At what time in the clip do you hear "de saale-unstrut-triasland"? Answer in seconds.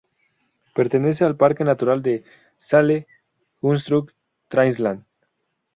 2.01-5.05